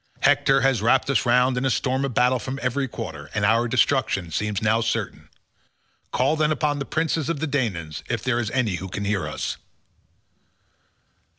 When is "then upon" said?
6.35-6.79